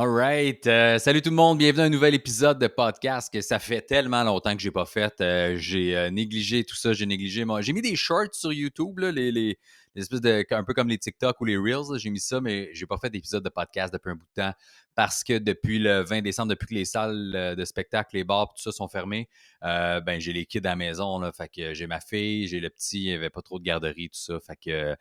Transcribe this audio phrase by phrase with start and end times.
[0.00, 0.64] All right.
[0.68, 1.58] Euh, salut tout le monde.
[1.58, 4.86] Bienvenue à un nouvel épisode de podcast que ça fait tellement longtemps que j'ai pas
[4.86, 5.20] fait.
[5.20, 6.92] Euh, j'ai euh, négligé tout ça.
[6.92, 7.44] J'ai négligé.
[7.44, 9.58] Moi, j'ai mis des shorts sur YouTube, là, les, les,
[9.96, 10.46] espèces de.
[10.52, 11.98] un peu comme les TikTok ou les Reels.
[11.98, 14.52] J'ai mis ça, mais j'ai pas fait d'épisode de podcast depuis un bout de temps
[14.94, 18.62] parce que depuis le 20 décembre, depuis que les salles de spectacle, les bars, tout
[18.62, 19.28] ça sont fermés,
[19.62, 21.28] ben j'ai les kids à la maison.
[21.32, 24.10] Fait que j'ai ma fille, j'ai le petit, il n'y avait pas trop de garderie,
[24.10, 24.38] tout ça.
[24.38, 24.94] Fait que,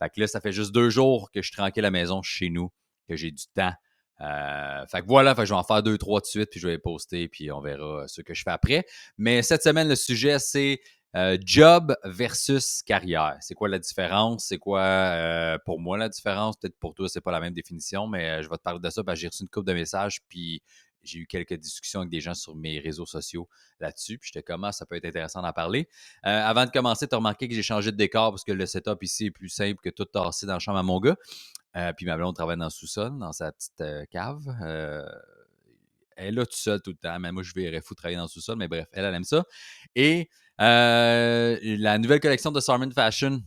[0.00, 2.20] fait que là, ça fait juste deux jours que je suis tranquille à la maison
[2.20, 2.72] chez nous,
[3.06, 3.74] que j'ai du temps.
[4.20, 6.74] Euh, fait que voilà, je vais en faire deux, trois de suite, puis je vais
[6.74, 8.84] les poster, puis on verra ce que je fais après.
[9.18, 10.80] Mais cette semaine, le sujet, c'est
[11.16, 13.36] euh, job versus carrière.
[13.40, 14.44] C'est quoi la différence?
[14.44, 16.56] C'est quoi euh, pour moi la différence?
[16.56, 19.02] Peut-être pour toi, c'est pas la même définition, mais je vais te parler de ça
[19.02, 20.62] parce que j'ai reçu une couple de messages, puis
[21.02, 23.48] j'ai eu quelques discussions avec des gens sur mes réseaux sociaux
[23.80, 24.18] là-dessus.
[24.18, 25.88] Puis j'étais comment ah, ça peut être intéressant d'en parler.
[26.22, 29.02] avant de commencer, tu as remarqué que j'ai changé de décor parce que le setup
[29.02, 31.16] ici est plus simple que tout tasser dans la chambre à mon gars.
[31.76, 34.42] Euh, puis ma blonde travaille dans le sous-sol, dans sa petite euh, cave.
[34.62, 35.04] Euh,
[36.16, 37.18] elle est là toute seule tout le temps.
[37.20, 38.56] Mais moi, je verrais fou travailler dans le sous-sol.
[38.56, 39.44] Mais bref, elle, elle aime ça.
[39.94, 40.28] Et
[40.58, 43.40] la nouvelle collection de Sarman Fashion,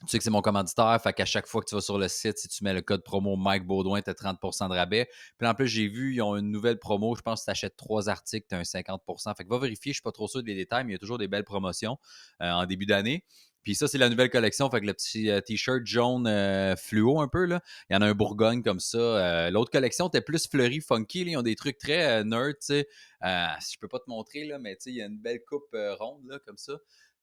[0.00, 2.06] tu sais que c'est mon commanditaire, fait qu'à chaque fois que tu vas sur le
[2.08, 5.08] site, si tu mets le code promo Mike Baudouin, tu as 30% de rabais.
[5.38, 7.14] Puis en plus, j'ai vu, ils ont une nouvelle promo.
[7.14, 9.92] Je pense que tu achètes trois articles, tu as un 50% Fait que va vérifier,
[9.92, 11.98] je suis pas trop sûr des détails, mais il y a toujours des belles promotions
[12.40, 13.24] en début d'année.
[13.66, 14.70] Puis ça, c'est la nouvelle collection.
[14.70, 17.60] Fait que le petit euh, t-shirt jaune euh, fluo un peu, là.
[17.90, 18.96] Il y en a un Bourgogne comme ça.
[18.96, 21.22] Euh, l'autre collection était plus fleurie, funky.
[21.22, 22.88] Ils ont des trucs très nerd, tu sais.
[23.20, 25.76] je peux pas te montrer, là, mais tu sais, il y a une belle coupe
[25.98, 26.74] ronde, là, comme ça.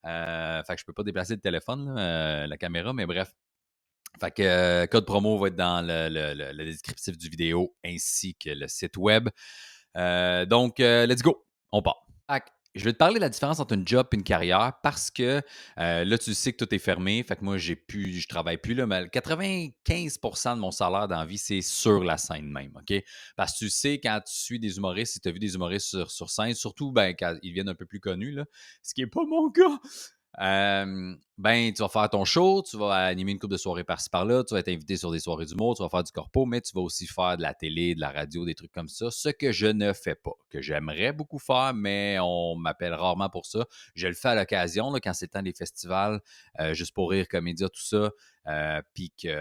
[0.04, 3.34] fait que je peux pas déplacer le téléphone, la caméra, mais bref.
[4.20, 8.98] Fait que code promo va être dans le, descriptif du vidéo ainsi que le site
[8.98, 9.30] web.
[9.96, 11.48] donc, let's go.
[11.72, 12.06] On part.
[12.76, 15.42] Je vais te parler de la différence entre une job et une carrière parce que
[15.78, 17.24] euh, là, tu sais que tout est fermé.
[17.24, 18.74] Fait que moi, j'ai pu, je travaille plus.
[18.74, 22.72] Là, mais 95% de mon salaire dans la vie, c'est sur la scène même.
[22.76, 23.04] OK?
[23.36, 25.88] Parce que tu sais, quand tu suis des humoristes, si tu as vu des humoristes
[25.88, 28.46] sur, sur scène, surtout ben, quand ils viennent un peu plus connus, là,
[28.82, 29.80] ce qui n'est pas mon cas
[30.38, 34.44] ben, tu vas faire ton show, tu vas animer une couple de soirées par-ci par-là,
[34.44, 36.74] tu vas être invité sur des soirées d'humour, tu vas faire du corpo, mais tu
[36.74, 39.52] vas aussi faire de la télé, de la radio, des trucs comme ça, ce que
[39.52, 43.66] je ne fais pas, que j'aimerais beaucoup faire, mais on m'appelle rarement pour ça.
[43.96, 46.20] Je le fais à l'occasion, quand c'est le temps des festivals,
[46.72, 48.12] juste pour rire, comédia, tout ça,
[48.94, 49.34] puis qu'il y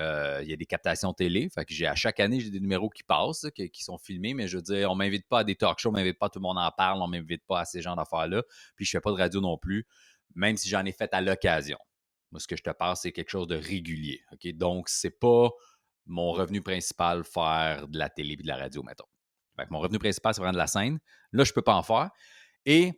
[0.53, 1.49] a des captations télé.
[1.49, 4.47] Fait que j'ai à chaque année, j'ai des numéros qui passent, qui, sont filmés, mais
[4.47, 6.45] je veux dire, on m'invite pas à des talk shows, on m'invite pas, tout le
[6.45, 8.43] monde en parle, on m'invite pas à ces genres d'affaires-là,
[8.77, 9.87] puis je fais pas de radio non plus
[10.35, 11.79] même si j'en ai fait à l'occasion.
[12.31, 14.23] Moi, ce que je te parle, c'est quelque chose de régulier.
[14.33, 14.53] OK?
[14.55, 15.51] Donc, c'est pas
[16.07, 19.05] mon revenu principal faire de la télé et de la radio, mettons.
[19.71, 20.99] mon revenu principal, c'est vraiment de la scène.
[21.33, 22.11] Là, je ne peux pas en faire.
[22.65, 22.93] Et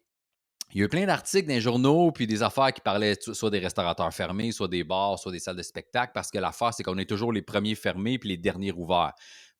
[0.72, 3.50] il y a eu plein d'articles dans les journaux puis des affaires qui parlaient soit
[3.50, 6.82] des restaurateurs fermés, soit des bars, soit des salles de spectacle, parce que l'affaire, c'est
[6.82, 9.12] qu'on est toujours les premiers fermés puis les derniers ouverts.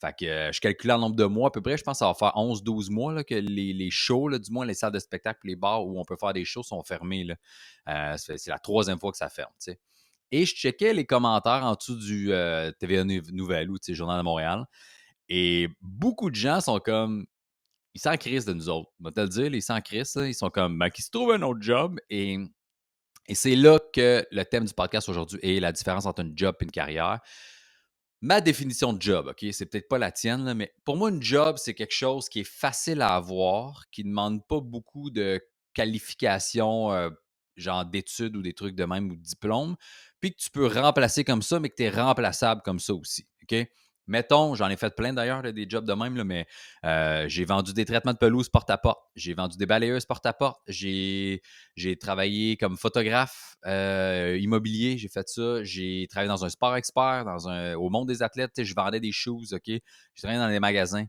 [0.04, 1.76] Fait que euh, je calcule le nombre de mois à peu près.
[1.76, 4.92] Je pense que ça va faire 11-12 mois que les, shows, du moins les salles
[4.92, 7.26] de spectacle, les bars où on peut faire des shows sont fermés.
[7.88, 9.53] Euh, c'est la troisième fois que ça ferme.
[10.31, 14.65] Et je checkais les commentaires en dessous du euh, TVA Nouvelle ou Journal de Montréal.
[15.28, 17.26] Et beaucoup de gens sont comme.
[17.94, 18.91] Ils sont en crise de nous autres.
[19.00, 20.12] On va te le dire, ils sont en crise.
[20.16, 20.78] ils sont comme.
[20.78, 21.98] Ben, qui se trouve un autre job.
[22.10, 22.38] Et,
[23.28, 26.56] et c'est là que le thème du podcast aujourd'hui est la différence entre un job
[26.60, 27.21] et une carrière
[28.24, 31.56] ma définition de job, OK, c'est peut-être pas la tienne, mais pour moi, une job,
[31.58, 35.42] c'est quelque chose qui est facile à avoir, qui ne demande pas beaucoup de
[35.74, 37.10] qualifications, euh,
[37.56, 39.76] genre d'études ou des trucs de même ou de diplôme,
[40.20, 43.28] puis que tu peux remplacer comme ça, mais que tu es remplaçable comme ça aussi.
[43.42, 43.68] OK?
[44.06, 46.47] Mettons, j'en ai fait plein d'ailleurs, des jobs de même, là, mais
[46.84, 49.00] euh, j'ai vendu des traitements de pelouse porte-à-porte.
[49.16, 50.60] J'ai vendu des balayeuses porte-à-porte.
[50.66, 51.41] J'ai,
[52.00, 54.98] travaillé comme photographe euh, immobilier.
[54.98, 55.65] J'ai fait ça.
[55.65, 58.62] J'ai travaillé dans un sport expert, dans un, au monde des athlètes.
[58.62, 59.62] Je vendais des shoes, OK?
[59.66, 59.82] J'ai
[60.16, 61.06] travaillé dans des magasins.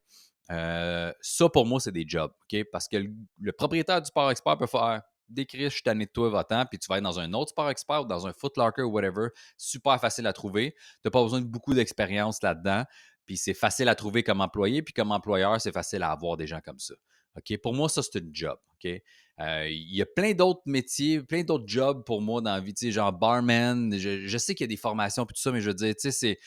[0.51, 2.63] Euh, ça, pour moi, c'est des jobs, OK?
[2.71, 2.97] Parce que
[3.41, 6.79] le propriétaire du sport expert peut faire décrire, je suis tanné de toi, va puis
[6.79, 9.29] tu vas être dans un autre sport expert ou dans un footlocker ou whatever.
[9.57, 10.73] Super facile à trouver.
[10.73, 12.83] Tu n'as pas besoin de beaucoup d'expérience là-dedans.
[13.25, 16.47] Puis c'est facile à trouver comme employé, puis comme employeur, c'est facile à avoir des
[16.47, 16.93] gens comme ça.
[17.37, 17.57] OK?
[17.61, 18.57] Pour moi, ça, c'est une job.
[18.73, 19.01] OK?
[19.41, 22.73] Euh, il y a plein d'autres métiers, plein d'autres jobs pour moi dans la vie,
[22.73, 23.97] tu sais, genre barman.
[23.97, 26.01] Je, sais qu'il y a des formations et tout ça, mais je veux dire, tu
[26.01, 26.39] sais, c'est.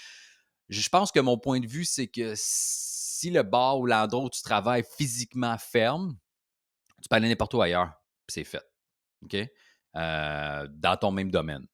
[0.68, 4.30] Je pense que mon point de vue, c'est que si le bar ou l'endroit où
[4.30, 6.16] tu travailles physiquement ferme,
[7.02, 7.97] tu peux aller n'importe où ailleurs, puis
[8.28, 8.64] c'est fait.
[9.22, 9.36] OK?
[9.96, 11.66] Euh, dans ton même domaine.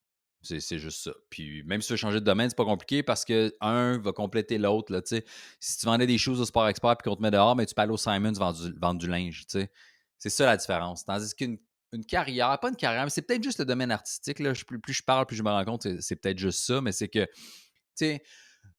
[0.43, 1.13] C'est juste ça.
[1.31, 4.13] Puis même si tu veux changer de domaine, c'est pas compliqué parce que un va
[4.13, 5.03] compléter l'autre.
[5.59, 7.75] Si tu vendais des choses au sport expert puis qu'on te met dehors, mais tu
[7.75, 9.47] peux aller au Simons vendre du, du linge.
[9.47, 11.07] C'est ça la différence.
[11.07, 11.59] Tandis qu'une
[11.95, 14.41] une carrière, pas une carrière, mais c'est peut-être juste le domaine artistique.
[14.41, 14.53] Là.
[14.67, 17.09] Plus, plus, je parle, plus je me rends compte, c'est peut-être juste ça, mais c'est
[17.09, 17.31] que, tu
[17.95, 18.23] sais,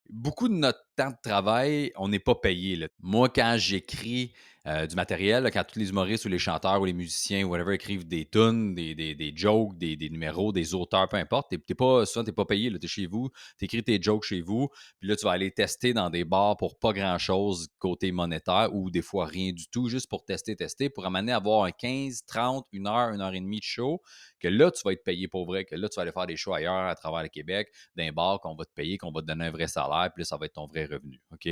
[0.09, 2.87] beaucoup de notre temps de travail, on n'est pas payé.
[2.99, 4.33] Moi, quand j'écris
[4.67, 7.75] euh, du matériel, quand tous les humoristes ou les chanteurs ou les musiciens ou whatever
[7.75, 12.23] écrivent des tunes, des, des, jokes, des, numéros, des auteurs, peu importe, t'es, pas, souvent,
[12.23, 12.71] tu n'es pas payé.
[12.71, 13.29] Tu es chez vous,
[13.59, 14.69] tu écris tes jokes chez vous,
[14.99, 18.89] puis là, tu vas aller tester dans des bars pour pas grand-chose côté monétaire ou
[18.89, 22.23] des fois rien du tout, juste pour tester, tester, pour amener à avoir un 15,
[22.25, 24.01] 30, une heure, une heure et demie de show,
[24.39, 26.37] que là, tu vas être payé pour vrai, que là, tu vas aller faire des
[26.37, 29.27] shows ailleurs à travers le Québec, d'un bar qu'on va te payer, qu'on va te
[29.27, 31.21] donner un vrai salaire, puis là, ça va être ton vrai revenu.
[31.31, 31.47] OK?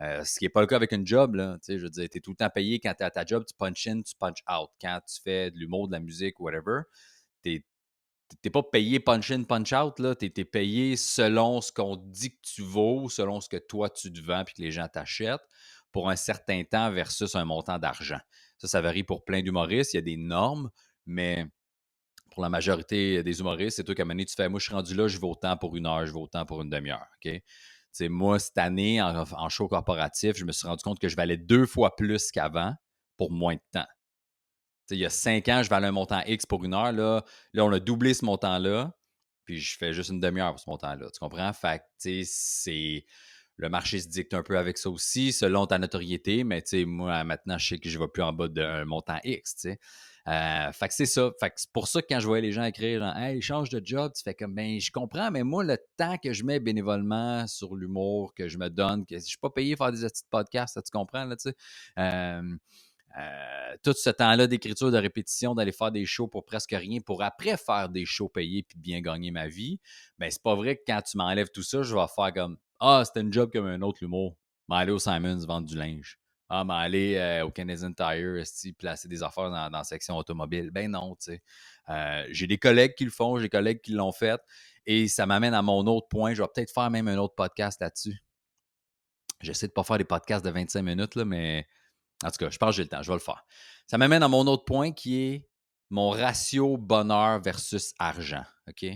[0.00, 1.34] Euh, ce qui n'est pas le cas avec une job.
[1.34, 3.24] Là, je veux dire, tu es tout le temps payé quand tu es à ta
[3.24, 4.70] job, tu punch in, tu punch out.
[4.80, 6.82] Quand tu fais de l'humour, de la musique, whatever,
[7.44, 7.62] tu
[8.44, 9.94] n'es pas payé punch in, punch out.
[10.18, 14.12] Tu es, payé selon ce qu'on dit que tu vaux, selon ce que toi tu
[14.12, 15.46] te vends puis que les gens t'achètent
[15.92, 18.20] pour un certain temps versus un montant d'argent.
[18.58, 19.92] Ça, ça varie pour plein d'humoristes.
[19.92, 20.70] Il y a des normes,
[21.04, 21.46] mais
[22.32, 24.74] pour la majorité des humoristes, c'est toi qu'à un moment tu fais Moi, je suis
[24.74, 27.06] rendu là, je vais autant pour une heure, je vais autant pour une demi-heure.
[28.00, 31.66] Moi, cette année, en, show corporatif, je me suis rendu compte que je valais deux
[31.66, 32.74] fois plus qu'avant
[33.16, 33.86] pour moins de temps.
[34.90, 36.92] il y a cinq ans, je valais un montant X pour une heure.
[36.92, 37.24] Là,
[37.56, 38.96] on a doublé ce montant-là,
[39.44, 41.08] puis je fais juste une demi-heure pour ce montant-là.
[41.12, 41.52] Tu comprends?
[41.52, 43.04] Fait c'est.
[43.56, 47.58] Le marché se dicte un peu avec ça aussi, selon ta notoriété, mais moi, maintenant,
[47.58, 49.66] je sais que je ne vais plus en bas d'un montant X.
[50.28, 51.32] Euh, fait c'est ça.
[51.40, 53.82] Fait c'est pour ça que quand je voyais les gens écrire genre, Hey, change de
[53.84, 57.46] job, tu fais comme ben je comprends, mais moi, le temps que je mets bénévolement
[57.48, 60.22] sur l'humour, que je me donne, que je suis pas payé pour faire des petits
[60.30, 61.56] podcasts, tu comprends, là, tu sais.
[61.98, 62.56] Euh,
[63.18, 67.22] euh, tout ce temps-là d'écriture, de répétition, d'aller faire des shows pour presque rien, pour
[67.22, 69.80] après faire des shows payés puis bien gagner ma vie,
[70.18, 73.04] ben c'est pas vrai que quand tu m'enlèves tout ça, je vais faire comme Ah,
[73.04, 74.36] c'était un job comme un autre l'humour.
[74.66, 76.18] M'aller au Simons vendre du linge.
[76.48, 78.42] Ah, mais aller euh, au Canadian Tire,
[78.76, 80.72] placer des affaires dans, la section automobile.
[80.72, 81.42] Ben non, tu sais.
[81.90, 84.40] Euh, j'ai des collègues qui le font, j'ai des collègues qui l'ont fait.
[84.84, 86.34] Et ça m'amène à mon autre point.
[86.34, 88.20] Je vais peut-être faire même un autre podcast là-dessus.
[89.40, 91.68] J'essaie de ne pas faire des podcasts de 25 minutes, là, mais
[92.24, 93.44] en tout cas, je pense que j'ai le temps, je vais le faire.
[93.86, 95.48] Ça m'amène à mon autre point qui est
[95.88, 98.44] mon ratio bonheur versus argent.
[98.68, 98.86] OK?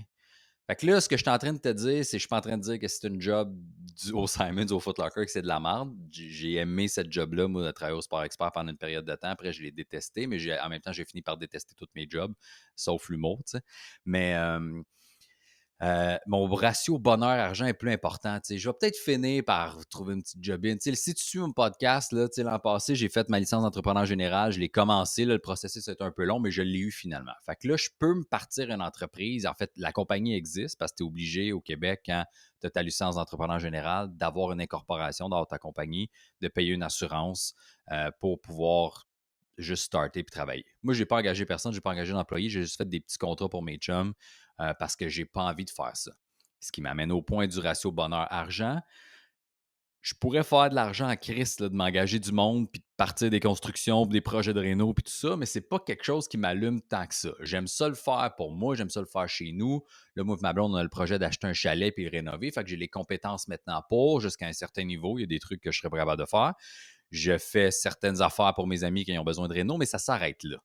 [0.66, 2.22] Fait que là, ce que je suis en train de te dire, c'est que je
[2.22, 3.54] suis pas en train de dire que c'est une job
[4.02, 5.94] du, au Simons, au Footlocker, que c'est de la merde.
[6.10, 9.28] J'ai aimé cette job-là, moi, de travailler au Sport Expert pendant une période de temps.
[9.28, 12.34] Après, je l'ai détesté, mais en même temps, j'ai fini par détester tous mes jobs,
[12.74, 13.60] sauf l'humour, tu sais.
[14.04, 14.82] Mais euh,
[15.82, 18.38] euh, mon ratio bonheur-argent est plus important.
[18.48, 22.58] Je vais peut-être finir par trouver une petite job Si tu suis mon podcast, l'an
[22.58, 26.24] passé, j'ai fait ma licence d'entrepreneur général, je l'ai commencé, le processus est un peu
[26.24, 27.34] long, mais je l'ai eu finalement.
[27.44, 29.46] Fait que là, je peux me partir une entreprise.
[29.46, 32.24] En fait, la compagnie existe parce que tu es obligé au Québec, quand
[32.60, 36.82] tu as ta licence d'entrepreneur général, d'avoir une incorporation dans ta compagnie, de payer une
[36.82, 37.54] assurance
[37.92, 39.05] euh, pour pouvoir
[39.58, 40.64] juste starter et travailler.
[40.82, 43.00] Moi, je n'ai pas engagé personne, je n'ai pas engagé d'employé, j'ai juste fait des
[43.00, 44.14] petits contrats pour mes chums.
[44.60, 46.12] Euh, parce que je n'ai pas envie de faire ça.
[46.60, 48.80] Ce qui m'amène au point du ratio bonheur-argent.
[50.00, 53.40] Je pourrais faire de l'argent en crise, de m'engager du monde, puis de partir des
[53.40, 56.80] constructions, des projets de réno, puis tout ça, mais c'est pas quelque chose qui m'allume
[56.80, 57.30] tant que ça.
[57.40, 59.82] J'aime ça le faire pour moi, j'aime ça le faire chez nous.
[60.14, 62.62] Là, moi, ma blonde, on a le projet d'acheter un chalet puis le rénover, fait
[62.62, 65.18] que j'ai les compétences maintenant pour, jusqu'à un certain niveau.
[65.18, 66.54] Il y a des trucs que je serais pas capable de faire.
[67.10, 70.42] Je fais certaines affaires pour mes amis qui ont besoin de réno, mais ça s'arrête
[70.44, 70.58] là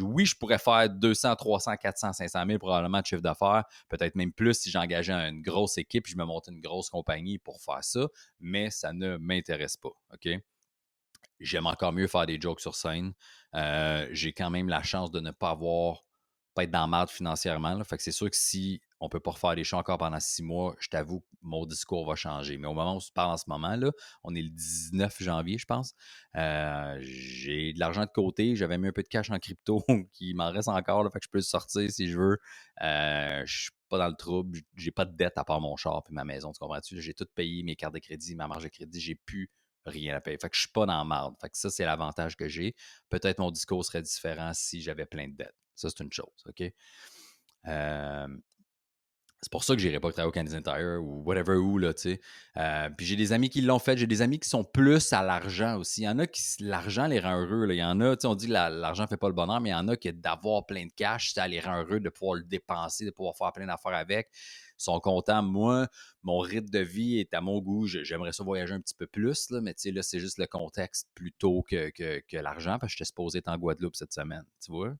[0.00, 4.32] oui, je pourrais faire 200, 300, 400, 500 000 probablement de chiffre d'affaires, peut-être même
[4.32, 8.06] plus si j'engageais une grosse équipe, je me montais une grosse compagnie pour faire ça,
[8.40, 9.92] mais ça ne m'intéresse pas.
[10.14, 10.28] OK?
[11.40, 13.12] J'aime encore mieux faire des jokes sur scène.
[13.54, 16.04] Euh, j'ai quand même la chance de ne pas avoir,
[16.54, 17.82] pas être dans le marde financièrement.
[17.84, 20.20] Fait que c'est sûr que si on ne peut pas refaire les shows encore pendant
[20.20, 22.56] six mois, je t'avoue que mon discours va changer.
[22.56, 23.90] Mais au moment où je parle en ce moment, là,
[24.24, 25.94] on est le 19 janvier, je pense.
[26.36, 28.56] Euh, j'ai de l'argent de côté.
[28.56, 31.10] J'avais mis un peu de cash en crypto qui m'en reste encore.
[31.12, 32.38] Fait que je peux le sortir si je veux.
[32.82, 34.60] Euh, je suis pas dans le trouble.
[34.76, 36.52] J'ai pas de dette à part mon char et ma maison.
[36.52, 37.00] Tu comprends-tu?
[37.00, 39.00] J'ai tout payé, mes cartes de crédit, ma marge de crédit.
[39.00, 39.50] J'ai plus
[39.84, 40.38] rien à payer.
[40.38, 41.34] Fait que je suis pas dans la marde.
[41.40, 42.74] Fait que ça, c'est l'avantage que j'ai.
[43.10, 45.54] Peut-être mon discours serait différent si j'avais plein de dettes.
[45.74, 46.42] Ça, c'est une chose.
[46.46, 46.62] OK?
[47.66, 48.28] Euh,
[49.42, 52.02] c'est pour ça que j'irai pas travailler au Canadian Tire ou whatever où, là, tu
[52.02, 52.20] sais.
[52.56, 53.96] Euh, puis j'ai des amis qui l'ont fait.
[53.96, 56.02] J'ai des amis qui sont plus à l'argent aussi.
[56.02, 57.66] Il y en a qui, l'argent les rend heureux.
[57.66, 57.74] Là.
[57.74, 59.68] Il y en a, tu sais, on dit que l'argent fait pas le bonheur, mais
[59.68, 62.36] il y en a qui, d'avoir plein de cash, ça les rend heureux de pouvoir
[62.36, 64.30] le dépenser, de pouvoir faire plein d'affaires avec.
[64.78, 65.42] Ils sont contents.
[65.42, 65.86] Moi,
[66.22, 67.86] mon rythme de vie est à mon goût.
[67.86, 70.46] J'aimerais ça voyager un petit peu plus, là, mais tu sais, là, c'est juste le
[70.46, 74.44] contexte plutôt que, que, que l'argent, parce que j'étais supposé être en Guadeloupe cette semaine,
[74.64, 74.94] tu vois?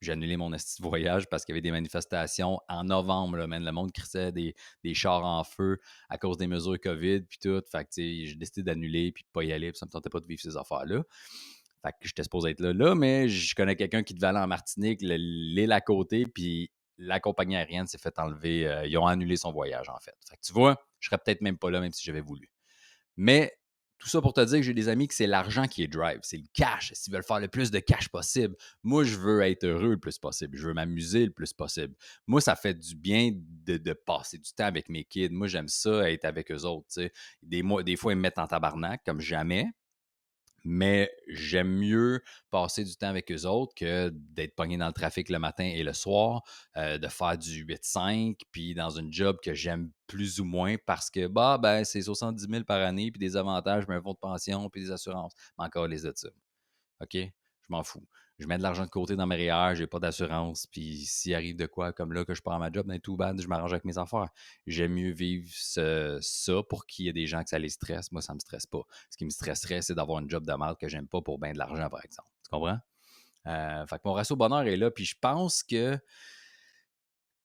[0.00, 3.36] J'ai annulé mon voyage parce qu'il y avait des manifestations en novembre.
[3.36, 5.78] Là, le monde crissait des, des, chars en feu
[6.08, 7.62] à cause des mesures COVID puis tout.
[7.70, 9.70] Fait j'ai décidé d'annuler puis de pas y aller.
[9.72, 11.02] Puis ça me tentait pas de vivre ces affaires-là.
[11.82, 14.46] Fait que j'étais supposé être là, là, mais je connais quelqu'un qui devait aller en
[14.46, 18.68] Martinique, l'île à côté, puis la compagnie aérienne s'est fait enlever.
[18.68, 20.14] Euh, ils ont annulé son voyage, en fait.
[20.28, 22.50] Fait que tu vois, je serais peut-être même pas là, même si j'avais voulu.
[23.16, 23.52] Mais
[24.00, 26.20] tout ça pour te dire que j'ai des amis que c'est l'argent qui est drive,
[26.22, 26.90] c'est le cash.
[26.94, 30.18] S'ils veulent faire le plus de cash possible, moi, je veux être heureux le plus
[30.18, 30.56] possible.
[30.56, 31.94] Je veux m'amuser le plus possible.
[32.26, 35.28] Moi, ça fait du bien de, passer du temps avec mes kids.
[35.30, 36.88] Moi, j'aime ça, être avec eux autres.
[37.42, 39.66] Des, des fois, ils me mettent en tabarnak, comme jamais
[40.64, 45.28] mais j'aime mieux passer du temps avec eux autres que d'être pogné dans le trafic
[45.28, 46.42] le matin et le soir,
[46.76, 51.10] euh, de faire du 8-5, puis dans une job que j'aime plus ou moins parce
[51.10, 54.68] que bah ben c'est 70 000 par année, puis des avantages, un fonds de pension,
[54.70, 55.32] puis des assurances.
[55.58, 56.34] Mais encore les études.
[57.00, 57.14] OK?
[57.14, 58.06] Je m'en fous
[58.40, 61.56] je mets de l'argent de côté dans mes REER, j'ai pas d'assurance, puis s'il arrive
[61.56, 63.84] de quoi comme là que je prends ma job, ben tout bad, je m'arrange avec
[63.84, 64.30] mes affaires.
[64.66, 68.10] J'aime mieux vivre ça pour qu'il y ait des gens que ça les stresse.
[68.12, 68.82] Moi, ça me stresse pas.
[69.10, 71.52] Ce qui me stresserait, c'est d'avoir un job de merde que j'aime pas pour bien
[71.52, 72.30] de l'argent, par exemple.
[72.42, 72.78] Tu comprends?
[73.46, 75.98] Euh, fait que mon ratio bonheur est là, puis je pense que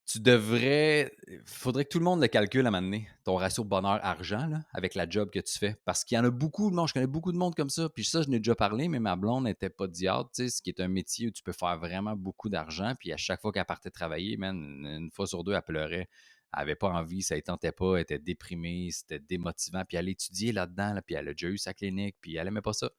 [0.06, 1.12] tu devrais.
[1.46, 5.10] Faudrait que tout le monde le calcule à un moment ton ratio bonheur-argent, avec la
[5.10, 5.76] job que tu fais.
[5.84, 7.90] Parce qu'il y en a beaucoup de monde, je connais beaucoup de monde comme ça.
[7.90, 10.70] Puis ça, je n'ai déjà parlé, mais ma blonde n'était pas diable, tu ce qui
[10.70, 12.94] est un métier où tu peux faire vraiment beaucoup d'argent.
[13.00, 16.08] Puis à chaque fois qu'elle partait travailler, man, une fois sur deux, elle pleurait.
[16.54, 19.84] Elle n'avait pas envie, ça ne tentait pas, elle était déprimée, c'était démotivant.
[19.88, 22.74] Puis elle étudiait là-dedans, puis elle a déjà eu sa clinique, puis elle n'aimait pas
[22.74, 22.92] ça.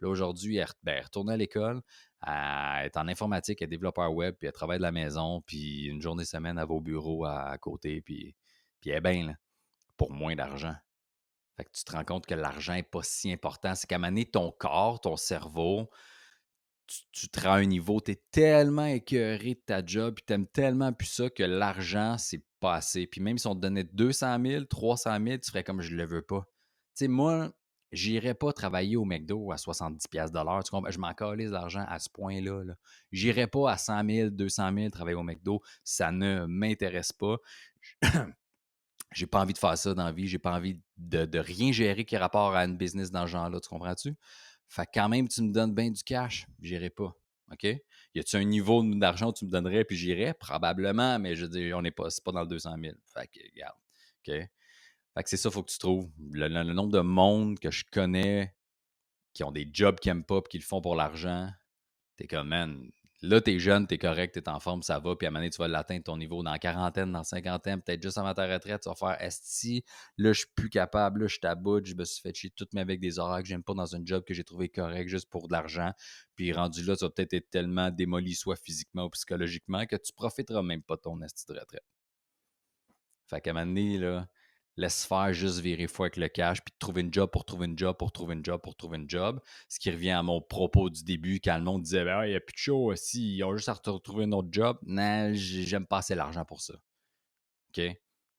[0.00, 1.82] Puis aujourd'hui, elle, ben, elle retournait à l'école,
[2.26, 5.84] elle est en informatique, elle est développeur web, puis elle travaille de la maison, puis
[5.84, 8.34] une journée semaine, elle va au bureau à, côté, puis,
[8.80, 9.34] puis elle est bien, là,
[9.98, 10.74] pour moins d'argent.
[11.58, 13.74] Fait que tu te rends compte que l'argent n'est pas si important.
[13.74, 15.90] C'est qu'à un ton corps, ton cerveau,
[17.12, 20.32] tu, te rends à un niveau, tu es tellement écœuré de ta job, puis tu
[20.32, 23.06] aimes tellement plus ça que l'argent, c'est pas assez.
[23.06, 26.06] Puis même si on te donnait 200 000, 300 000, tu ferais comme je le
[26.06, 26.40] veux pas.
[26.96, 27.52] Tu sais, moi,
[27.92, 30.90] J'irai pas travailler au McDo à 70$ Tu comprends?
[30.90, 32.64] Je m'en calise l'argent à ce point-là.
[32.64, 32.74] -là,
[33.10, 35.60] J'irai pas à 100 000, 200 000 travailler au McDo.
[35.82, 37.36] Ça ne m'intéresse pas.
[39.12, 40.28] J'ai pas envie de faire ça dans la vie.
[40.28, 43.60] J'ai pas envie de, rien gérer qui ait rapport à une business dans ce genre-là.
[43.60, 44.14] Tu comprends-tu?
[44.68, 47.12] Fait quand même, tu me donnes bien du cash, j'irai pas.
[47.50, 47.64] OK?
[47.64, 50.32] Y a-tu un niveau d'argent que tu me donnerais puis j'irais?
[50.34, 52.94] Probablement, mais je dis, on n'est pas, pas dans le 200 000.
[53.12, 53.76] Fait que, regarde.
[54.28, 54.48] OK?
[55.20, 56.08] Fait que c'est ça, faut que tu trouves.
[56.32, 58.54] Le, nombre de monde que je connais
[59.34, 61.50] qui ont des jobs qu'ils n'aiment pas et qui le font pour l'argent,
[62.16, 65.28] t'es comme, man, là, t'es jeune, t'es correct, t'es en forme, ça va, puis à
[65.28, 68.16] un moment tu vas l'atteindre ton niveau dans la quarantaine, dans la cinquantaine, peut-être juste
[68.16, 69.84] avant ta retraite, tu vas faire Esti,
[70.16, 72.80] là, je suis plus capable, là, je t'aboute, je me suis fait chier toute ma
[72.80, 75.48] avec des horaires que j'aime pas dans un job que j'ai trouvé correct juste pour
[75.48, 75.92] de l'argent.
[76.34, 80.14] Puis rendu là, tu vas peut-être être tellement démoli, soit physiquement ou psychologiquement, que tu
[80.14, 81.84] profiteras même pas de ton Esti de retraite.
[83.28, 84.26] Fait qu'à un moment donné, là,
[84.80, 87.78] laisse faire juste virer fou avec le cash, puis trouver une job pour trouver une
[87.78, 89.40] job, pour trouver une job, pour trouver une job.
[89.68, 92.36] Ce qui revient à mon propos du début, quand le monde disait ben, il n'y
[92.36, 94.78] a plus de show, si ils ont juste à retrouver un autre job.
[94.82, 96.74] Non, j'aime pas assez l'argent pour ça.
[97.70, 97.82] OK?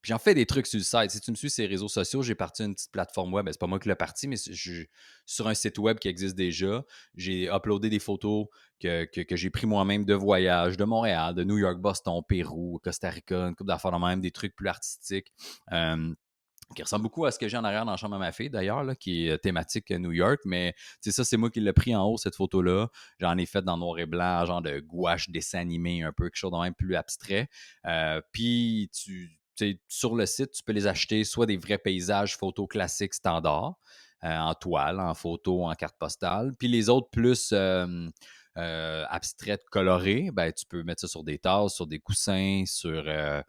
[0.04, 1.12] J'en fais des trucs sur le site.
[1.12, 3.46] Si tu me suis sur les réseaux sociaux, j'ai parti une petite plateforme web.
[3.46, 6.84] Ben, c'est pas moi qui l'ai parti, mais sur un site web qui existe déjà.
[7.14, 8.48] J'ai uploadé des photos
[8.80, 13.50] que, j'ai pris moi-même de voyage de Montréal, de New York, Boston, Pérou, Costa Rica,
[13.50, 15.32] une coupe d'affaires même, des trucs plus artistiques
[16.75, 18.50] qui ressemble beaucoup à ce que j'ai en arrière dans la chambre à ma fille,
[18.50, 20.42] d'ailleurs, qui est euh, thématique New York.
[20.46, 22.88] Mais ça, c'est moi qui l'ai pris en haut, cette photo-là.
[23.20, 26.38] J'en ai fait dans noir et blanc, genre de gouache dessin animé, un peu, quelque
[26.38, 27.50] chose de même plus abstrait.
[27.86, 29.38] Euh, puis, tu,
[29.88, 33.75] sur le site, tu peux les acheter soit des vrais paysages photos classiques standards,
[34.24, 36.51] euh, en toile, en photo, en carte postale.
[36.58, 38.08] Puis les autres plus euh,
[38.55, 43.41] abstraite colorée, ben, tu peux mettre ça sur des tasses, sur des coussins, sur euh,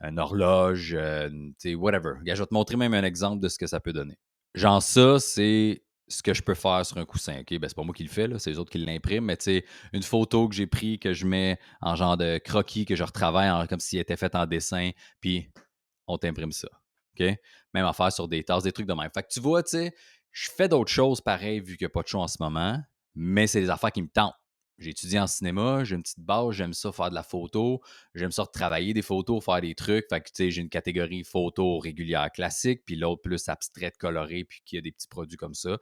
[0.00, 1.28] une horloge, euh,
[1.74, 2.14] whatever.
[2.24, 4.18] je vais te montrer même un exemple de ce que ça peut donner.
[4.54, 7.40] Genre ça, c'est ce que je peux faire sur un coussin.
[7.40, 9.62] OK, ben, c'est pas moi qui le fais, c'est les autres qui l'impriment, mais tu
[9.92, 13.66] une photo que j'ai prise, que je mets en genre de croquis, que je retravaille
[13.68, 15.50] comme s'il était fait en dessin, puis
[16.06, 16.68] on t'imprime ça.
[17.74, 19.10] Même affaire sur des tasses, des trucs de même.
[19.12, 19.94] Fait que tu vois, tu sais,
[20.30, 22.78] je fais d'autres choses pareilles vu qu'il n'y a pas de show en ce moment,
[23.14, 24.34] mais c'est des affaires qui me tentent.
[24.78, 27.80] J'ai étudié en cinéma, j'ai une petite base, j'aime ça faire de la photo,
[28.14, 30.06] j'aime ça travailler des photos, faire des trucs.
[30.10, 34.44] Fait que, tu sais, j'ai une catégorie photo régulière classique, puis l'autre plus abstraite, colorée,
[34.44, 35.78] puis qui a des petits produits comme ça.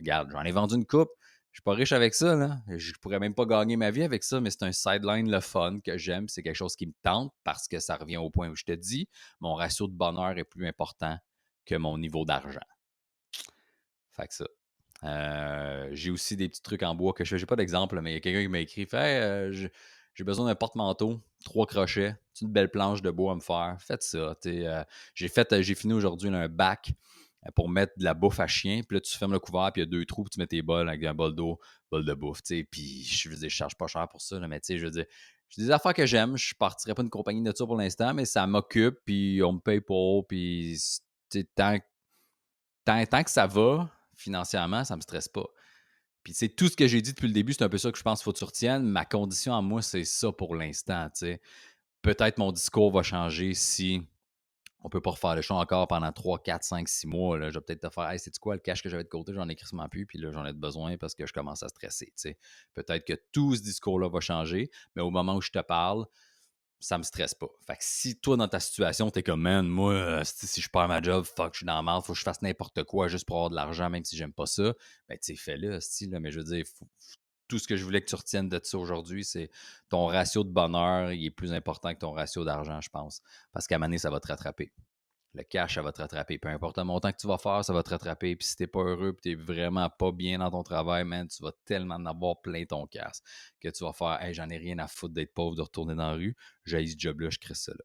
[0.00, 1.10] Regarde, j'en ai vendu une coupe.
[1.52, 2.58] Je suis pas riche avec ça, là.
[2.68, 5.80] Je pourrais même pas gagner ma vie avec ça, mais c'est un sideline le fun
[5.80, 6.28] que j'aime.
[6.28, 8.72] C'est quelque chose qui me tente parce que ça revient au point où je te
[8.72, 9.08] dis,
[9.40, 11.18] mon ratio de bonheur est plus important
[11.66, 12.60] que mon niveau d'argent.
[14.12, 14.46] Fait que ça.
[15.04, 17.38] Euh, j'ai aussi des petits trucs en bois que je fais.
[17.38, 19.68] J'ai pas d'exemple, mais il y a quelqu'un qui m'a écrit Fait, euh,
[20.14, 23.76] j'ai besoin d'un porte-manteau, trois crochets, une belle planche de bois à me faire.
[23.80, 24.36] Faites ça.
[24.46, 26.92] Euh, j'ai fait, j'ai fini aujourd'hui un bac
[27.54, 28.82] pour mettre de la bouffe à chien.
[28.86, 30.46] Puis là, tu fermes le couvert, puis il y a deux trous, puis tu mets
[30.46, 32.42] tes bols avec un bol d'eau, bol de bouffe.
[32.42, 35.06] Puis je veux dire, je charge pas cher pour ça, mais tu je veux dire,
[35.50, 36.36] j'ai des affaires que j'aime.
[36.36, 39.60] Je partirai pas une compagnie de ça pour l'instant, mais ça m'occupe, puis on me
[39.60, 40.76] paye pour, puis
[41.54, 41.78] tant,
[42.84, 43.88] tant, tant que ça va
[44.18, 45.46] financièrement, ça me stresse pas.
[46.24, 47.96] Puis, c'est tout ce que j'ai dit depuis le début, c'est un peu ça que
[47.96, 48.82] je pense qu'il faut que tu retiennes.
[48.84, 51.08] Ma condition à moi, c'est ça pour l'instant.
[52.02, 54.02] Peut-être mon discours va changer si
[54.80, 57.38] on peut pas refaire le show encore pendant 3, 4, 5, 6 mois.
[57.38, 59.48] Je vais peut-être te faire Hey, c'est quoi le cash que j'avais de côté, j'en
[59.48, 62.12] ai crissement plus, puis là, j'en ai besoin parce que je commence à stresser.
[62.74, 66.06] Peut-être que tout ce discours-là va changer, mais au moment où je te parle,
[66.80, 67.48] ça me stresse pas.
[67.66, 70.88] Fait que si toi, dans ta situation, t'es comme, man, moi, euh, si je perds
[70.88, 73.26] ma job, fuck, je suis dans la merde, faut que je fasse n'importe quoi juste
[73.26, 74.74] pour avoir de l'argent, même si j'aime pas ça,
[75.08, 76.64] ben, tu fais-le, là, mais je veux dire,
[77.48, 79.50] tout ce que je voulais que tu retiennes de ça aujourd'hui, c'est
[79.88, 83.22] ton ratio de bonheur, il est plus important que ton ratio d'argent, je pense.
[83.52, 84.72] Parce qu'à un moment donné, ça va te rattraper
[85.38, 86.38] le cash, ça va te rattraper.
[86.38, 88.34] Peu importe le montant que tu vas faire, ça va te rattraper.
[88.36, 91.42] Puis si t'es pas heureux, puis t'es vraiment pas bien dans ton travail, man, tu
[91.42, 93.22] vas tellement en avoir plein ton casse
[93.60, 96.10] que tu vas faire, hey, j'en ai rien à foutre d'être pauvre, de retourner dans
[96.10, 96.36] la rue.
[96.64, 97.84] J'ai ce job-là, je crée ça là.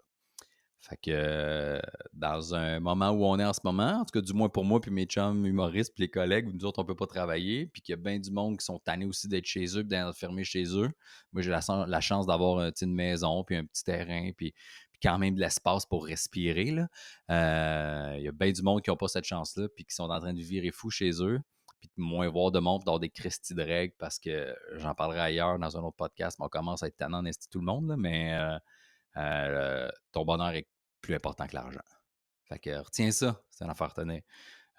[0.84, 1.80] Fait que euh,
[2.12, 4.66] dans un moment où on est en ce moment, en tout cas du moins pour
[4.66, 7.82] moi puis mes chums humoristes puis les collègues, nous autres on peut pas travailler, puis
[7.82, 10.44] qu'il y a bien du monde qui sont tannés aussi d'être chez eux, d'être enfermés
[10.44, 10.92] chez eux.
[11.32, 14.54] Moi j'ai la, chance d'avoir une maison puis un petit terrain puis,
[15.04, 16.74] quand même de l'espace pour respirer.
[17.30, 20.10] Euh, il y a bien du monde qui n'ont pas cette chance-là puis qui sont
[20.10, 21.42] en train de virer fou chez eux
[21.90, 25.60] puis moins voir de monde dans des cristis de règles parce que j'en parlerai ailleurs
[25.60, 28.34] dans un autre podcast, mais on commence à être tannant d'institut tout le monde, mais
[28.34, 28.58] euh,
[29.18, 30.68] euh, ton bonheur est
[31.02, 31.82] plus important que l'argent.
[32.48, 33.94] Fait que retiens ça, c'est une affaire.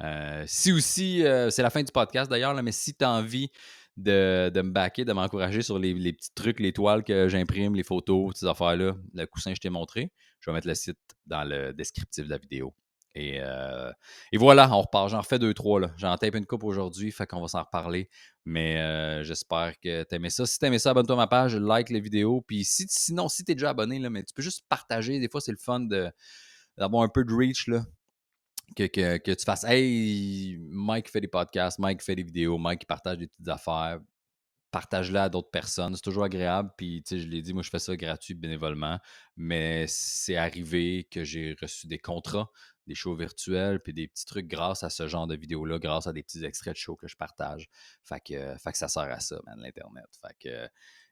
[0.03, 3.51] Euh, si aussi, c'est la fin du podcast d'ailleurs, mais si tu as envie
[3.97, 8.33] de, me backer, de m'encourager sur les, petits trucs, les toiles que j'imprime, les photos,
[8.35, 11.73] ces affaires-là, le coussin que je t'ai montré, je vais mettre le site dans le
[11.73, 12.75] descriptif de la vidéo.
[13.17, 13.93] Et, euh,
[14.33, 15.09] voilà, on repart.
[15.09, 15.81] J'en refais deux, trois.
[15.97, 18.11] J'en tape une coupe aujourd'hui, fait qu'on va s'en reparler.
[18.45, 20.47] Mais j'espère que tu aimais ça.
[20.47, 22.43] Si tu aimais ça, abonne-toi à ma page, like la vidéo.
[22.47, 25.21] Puis si, sinon, si tu es déjà abonné, là, mais tu peux juste partager.
[25.21, 25.81] Des fois, c'est le fun
[26.77, 27.69] d'avoir un peu de reach.
[27.69, 27.85] Là
[28.75, 33.29] que, tu fasses Hey, Mike fait des podcasts, Mike fait des vidéos, Mike partage des
[33.29, 34.01] petites affaires,
[34.75, 35.95] partage-la à d'autres personnes.
[35.95, 36.73] C'est toujours agréable.
[36.77, 38.99] Puis, tu sais, je l'ai dit, moi, je fais ça gratuit, bénévolement.
[39.37, 42.51] Mais c'est arrivé que j'ai reçu des contrats,
[42.89, 46.13] des shows virtuels, puis des petits trucs grâce à ce genre de vidéos-là, grâce à
[46.13, 47.69] des petits extraits de shows que je partage.
[48.03, 50.09] Fait que, fait que ça sert à ça, man, l'Internet.
[50.21, 50.69] Fait que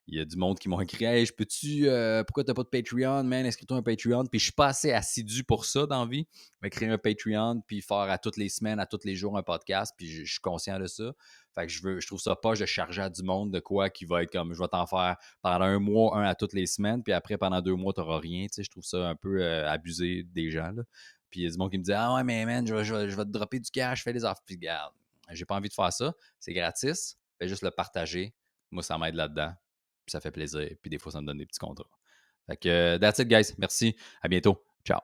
[0.09, 2.65] il y a du monde qui m'ont écrit Hey, je peux-tu, euh, pourquoi t'as pas
[2.65, 4.27] de Patreon, man, inscris-toi un Patreon.
[4.27, 6.27] Puis je suis pas assez assidu pour ça dans la vie.
[6.61, 9.43] Mais créer un Patreon, puis faire à toutes les semaines, à tous les jours un
[9.43, 11.13] podcast, puis je, suis conscient de ça.
[11.55, 13.91] Fait que je veux, je trouve ça pas de charger à du monde de quoi
[13.91, 16.67] qui va être comme je vais t'en faire pendant un mois, un à toutes les
[16.67, 18.47] semaines, puis après pendant deux mois, t'auras rien.
[18.47, 20.73] Tu sais, je trouve ça un peu euh, abusé des gens.
[20.73, 20.83] Là.
[21.31, 23.25] Puis il y a du monde qui me dit Ah ouais, mais man, je, vais
[23.25, 24.43] te dropper du cash, fais les offres.
[24.45, 24.93] Puis regarde,
[25.31, 26.13] j'ai pas envie de faire ça.
[26.41, 27.17] C'est gratis.
[27.39, 28.35] Fais juste le partager.
[28.71, 29.53] Moi, ça m'aide là-dedans
[30.07, 30.69] ça fait plaisir.
[30.81, 31.89] Puis des fois, ça me donne des petits contrats.
[32.47, 33.55] Fait que, that's it, guys.
[33.59, 33.97] Merci.
[34.21, 34.65] À bientôt.
[34.85, 35.01] Ciao.